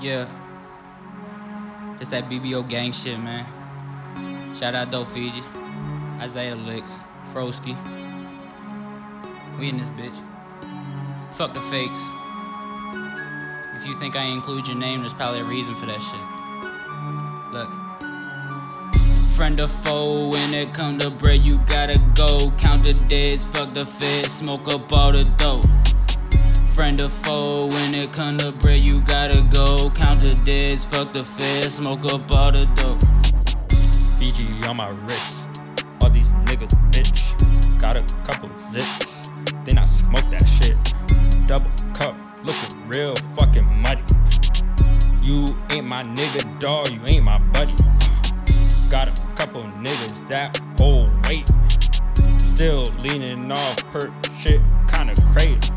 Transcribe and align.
Yeah. 0.00 0.26
Just 1.98 2.10
that 2.10 2.28
BBO 2.28 2.68
gang 2.68 2.92
shit, 2.92 3.18
man. 3.18 3.46
Shout 4.54 4.74
out 4.74 4.90
Dofiji, 4.90 5.42
Isaiah 6.20 6.56
Licks, 6.56 7.00
Froski. 7.26 7.76
We 9.58 9.70
in 9.70 9.78
this 9.78 9.88
bitch. 9.90 10.18
Fuck 11.32 11.54
the 11.54 11.60
fakes. 11.60 12.02
If 13.76 13.86
you 13.86 13.94
think 13.96 14.16
I 14.16 14.24
include 14.24 14.68
your 14.68 14.76
name, 14.76 15.00
there's 15.00 15.14
probably 15.14 15.40
a 15.40 15.44
reason 15.44 15.74
for 15.74 15.86
that 15.86 16.00
shit. 16.00 16.20
Look. 17.52 17.70
Friend 19.36 19.60
or 19.60 19.68
foe, 19.68 20.28
when 20.28 20.54
it 20.54 20.72
come 20.74 20.98
to 20.98 21.10
bread, 21.10 21.42
you 21.42 21.58
gotta 21.66 21.98
go. 22.14 22.50
Count 22.58 22.84
the 22.84 22.94
days, 23.08 23.44
fuck 23.44 23.72
the 23.74 23.84
feds, 23.84 24.32
smoke 24.32 24.72
up 24.72 24.92
all 24.94 25.12
the 25.12 25.24
dope. 25.24 25.64
Friend 26.76 27.02
or 27.02 27.08
foe, 27.08 27.68
when 27.68 27.94
it 27.94 28.12
come 28.12 28.36
to 28.36 28.52
bread, 28.52 28.80
you 28.80 29.00
gotta 29.00 29.40
go. 29.50 29.88
Count 29.88 30.22
the 30.22 30.34
days, 30.44 30.84
fuck 30.84 31.10
the 31.14 31.24
feds, 31.24 31.76
smoke 31.76 32.04
up 32.12 32.30
all 32.32 32.52
the 32.52 32.66
dope. 32.76 33.00
Fiji 34.18 34.46
on 34.68 34.76
my 34.76 34.90
wrist. 34.90 35.62
All 36.02 36.10
these 36.10 36.32
niggas, 36.44 36.74
bitch. 36.92 37.80
Got 37.80 37.96
a 37.96 38.02
couple 38.24 38.54
zips. 38.56 39.30
Then 39.64 39.78
I 39.78 39.86
smoke 39.86 40.28
that 40.28 40.46
shit. 40.46 40.76
Double 41.48 41.70
cup, 41.94 42.14
looking 42.44 42.86
real 42.86 43.16
fucking 43.38 43.64
muddy. 43.80 44.02
You 45.22 45.46
ain't 45.70 45.86
my 45.86 46.02
nigga, 46.02 46.60
dog. 46.60 46.90
You 46.90 47.00
ain't 47.06 47.24
my 47.24 47.38
buddy. 47.54 47.72
Got 48.90 49.08
a 49.08 49.22
couple 49.34 49.62
niggas 49.80 50.28
that 50.28 50.60
hold 50.78 51.08
weight. 51.26 51.48
Still 52.36 52.84
leaning 53.00 53.50
off 53.50 53.78
perk 53.92 54.10
shit, 54.38 54.60
kinda 54.92 55.14
crazy. 55.32 55.72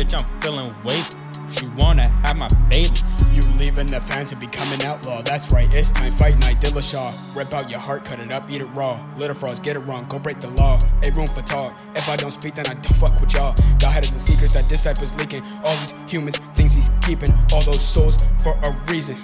Bitch, 0.00 0.18
I'm 0.18 0.40
feeling 0.40 0.74
weight. 0.82 1.14
She 1.52 1.66
wanna 1.76 2.08
have 2.24 2.34
my 2.34 2.48
baby. 2.70 2.88
You 3.34 3.42
leaving 3.58 3.86
the 3.86 4.00
fans 4.00 4.32
and 4.32 4.40
becoming 4.40 4.82
outlaw. 4.82 5.20
That's 5.20 5.52
right, 5.52 5.68
it's 5.74 5.90
time, 5.90 6.10
fight 6.12 6.38
night, 6.38 6.58
Dillashaw. 6.58 7.36
Rip 7.36 7.52
out 7.52 7.68
your 7.68 7.80
heart, 7.80 8.06
cut 8.06 8.18
it 8.18 8.32
up, 8.32 8.50
eat 8.50 8.62
it 8.62 8.68
raw. 8.68 8.98
Little 9.18 9.36
frost, 9.36 9.62
get 9.62 9.76
it 9.76 9.80
wrong, 9.80 10.06
go 10.08 10.18
break 10.18 10.40
the 10.40 10.48
law. 10.52 10.78
A 11.02 11.10
room 11.10 11.26
for 11.26 11.42
talk. 11.42 11.74
If 11.94 12.08
I 12.08 12.16
don't 12.16 12.30
speak, 12.30 12.54
then 12.54 12.66
I 12.68 12.72
don't 12.72 12.96
fuck 12.96 13.20
with 13.20 13.34
y'all. 13.34 13.54
God 13.78 13.90
had 13.90 14.04
us 14.06 14.14
the 14.14 14.20
secrets 14.20 14.54
that 14.54 15.02
is 15.02 15.14
leaking. 15.16 15.42
All 15.64 15.76
these 15.76 15.92
humans, 16.08 16.38
things 16.56 16.72
he's 16.72 16.88
keeping. 17.02 17.30
All 17.52 17.60
those 17.60 17.82
souls 17.82 18.24
for 18.42 18.54
a 18.64 18.72
reason. 18.90 19.18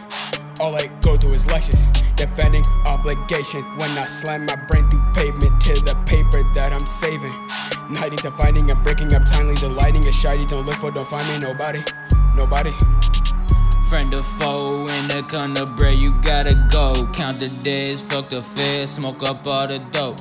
All 0.61 0.77
I 0.77 0.91
go 1.01 1.17
through 1.17 1.33
is 1.33 1.47
lectures. 1.47 1.81
Defending 2.17 2.65
obligation 2.85 3.63
when 3.79 3.89
I 3.97 4.03
slam 4.03 4.45
my 4.45 4.57
brain 4.69 4.91
through 4.91 5.05
pavement 5.15 5.59
to 5.63 5.73
the 5.73 5.97
paper 6.05 6.43
that 6.53 6.75
I'm 6.75 6.87
saving. 6.87 7.33
Nighting 7.89 8.19
to 8.19 8.31
finding 8.33 8.69
and 8.71 8.83
breaking 8.83 9.15
up 9.15 9.25
timely. 9.25 9.55
The 9.55 9.69
lighting 9.69 10.05
is 10.05 10.15
shiny. 10.15 10.45
Don't 10.45 10.67
look 10.67 10.75
for, 10.75 10.91
don't 10.91 11.07
find 11.07 11.29
me. 11.29 11.39
Nobody, 11.39 11.83
nobody. 12.35 12.73
Friend 13.89 14.13
or 14.13 14.19
foe, 14.19 14.89
in 14.89 15.07
the 15.07 15.23
to 15.55 15.67
bread, 15.67 15.97
you 15.97 16.13
gotta 16.23 16.55
go. 16.73 16.95
Count 17.13 17.39
the 17.39 17.61
days, 17.63 18.03
fuck 18.03 18.29
the 18.29 18.43
feds, 18.43 18.93
smoke 18.93 19.23
up 19.23 19.47
all 19.47 19.69
the 19.69 19.79
dope. 19.79 20.19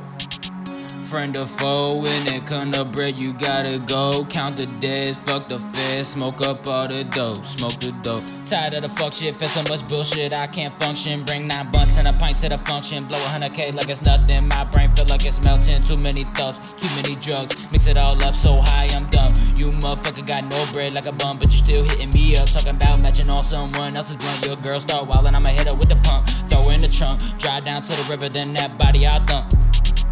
Friend 1.16 1.38
or 1.38 1.46
foe, 1.46 2.02
when 2.02 2.28
it 2.28 2.46
come 2.46 2.74
to 2.74 2.84
bread, 2.84 3.16
you 3.16 3.32
gotta 3.32 3.80
go. 3.88 4.26
Count 4.26 4.58
the 4.58 4.66
days, 4.82 5.18
fuck 5.18 5.48
the 5.48 5.58
feds, 5.58 6.10
smoke 6.10 6.42
up 6.42 6.68
all 6.68 6.90
the 6.90 7.06
dope, 7.06 7.46
smoke 7.46 7.80
the 7.80 7.94
dope. 8.04 8.26
Tired 8.48 8.76
of 8.76 8.82
the 8.82 8.90
fuck 8.90 9.14
shit, 9.14 9.34
feel 9.38 9.48
so 9.48 9.64
much 9.70 9.88
bullshit, 9.88 10.38
I 10.38 10.46
can't 10.46 10.74
function. 10.74 11.24
Bring 11.24 11.48
nine 11.48 11.72
blunts 11.72 11.98
and 11.98 12.10
a 12.10 12.14
pint 12.20 12.40
to 12.40 12.50
the 12.50 12.58
function. 12.58 13.06
Blow 13.06 13.18
a 13.18 13.30
hundred 13.30 13.54
K 13.54 13.72
like 13.72 13.88
it's 13.88 14.02
nothing. 14.02 14.50
My 14.50 14.66
brain 14.66 14.90
feel 14.90 15.06
like 15.06 15.26
it's 15.26 15.42
melting. 15.42 15.84
Too 15.84 15.96
many 15.96 16.26
thoughts, 16.36 16.60
too 16.76 16.90
many 16.98 17.16
drugs. 17.16 17.56
Mix 17.72 17.88
it 17.88 17.96
all 17.96 18.22
up 18.22 18.36
so 18.36 18.58
high, 18.58 18.90
I'm 18.94 19.06
dumb. 19.06 19.32
You 19.56 19.72
motherfucker 19.72 20.28
got 20.28 20.44
no 20.44 20.66
bread 20.74 20.96
like 20.96 21.06
a 21.06 21.14
bum, 21.14 21.38
but 21.38 21.50
you 21.54 21.60
still 21.60 21.86
hitting 21.86 22.10
me 22.10 22.36
up. 22.36 22.48
Talking 22.48 22.76
about 22.76 23.00
matching 23.00 23.30
on 23.30 23.46
someone 23.46 23.96
else's 23.96 24.18
blunt. 24.18 24.46
Your 24.46 24.58
girl 24.58 24.82
start 24.82 25.10
wildin', 25.10 25.34
I'ma 25.34 25.52
hit 25.52 25.68
her 25.68 25.74
with 25.76 25.88
the 25.88 25.96
pump. 26.04 26.28
Throw 26.50 26.72
in 26.72 26.82
the 26.82 26.90
trunk, 26.90 27.22
drive 27.40 27.64
down 27.64 27.84
to 27.84 27.96
the 27.96 28.04
river, 28.12 28.28
then 28.28 28.52
that 28.56 28.78
body 28.78 29.08
I 29.08 29.20
dump. 29.20 29.54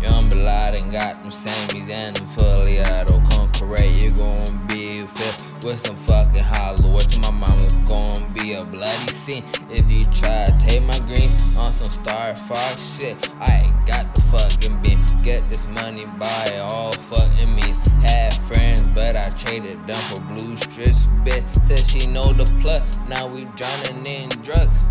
Young 0.04 0.28
Blood 0.30 0.76
got 0.92 1.22
them 1.24 1.32
Sammys 1.32 1.96
and 1.96 2.16
them 2.16 2.28
fully 2.28 2.80
auto 2.82 3.20
come 3.30 3.50
correct. 3.54 4.04
You 4.04 4.12
gon' 4.12 4.68
be 4.68 5.08
filled 5.08 5.64
with 5.64 5.86
some 5.86 5.96
fucking 5.96 6.44
hollow. 6.44 6.90
What 6.92 7.10
to 7.10 7.20
my 7.22 7.32
mama 7.32 7.68
gon' 7.88 8.34
be 8.34 8.54
a 8.54 8.64
bloody 8.64 9.08
scene 9.08 9.44
if 9.70 9.90
you 9.90 10.06
try 10.06 10.46
to 10.46 10.58
take 10.60 10.84
my 10.84 11.00
greens 11.00 11.56
on 11.58 11.72
some 11.72 11.92
Star 12.04 12.36
Fox 12.36 13.00
shit. 13.00 13.16
I 13.40 13.64
ain't 13.66 13.88
got 13.88 14.14
the 14.14 14.22
fucking 14.24 14.82
beam. 14.82 15.00
Get 15.24 15.48
this 15.50 15.66
money 15.68 16.06
by 16.20 16.60
all 16.60 16.92
fucking 16.92 17.56
means. 17.56 17.78
Had 18.04 18.34
friends, 18.34 18.82
but 18.94 19.16
I 19.16 19.30
traded 19.38 19.88
them 19.88 20.02
for 20.14 20.22
blue 20.34 20.58
strips. 20.58 21.06
Bitch 21.24 21.48
said 21.66 21.80
she 21.80 22.08
know 22.08 22.34
the 22.34 22.44
plug. 22.62 22.84
Now 23.08 23.28
we 23.28 23.46
drowning 23.56 24.06
in 24.06 24.30
drugs. 24.44 24.84